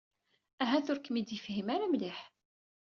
[0.63, 2.19] Ahat ur kem-id-yefhim ara mliḥ.